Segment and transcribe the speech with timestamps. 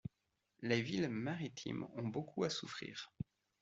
[0.61, 3.13] Les villes maritimes ont beaucoup à souffrir.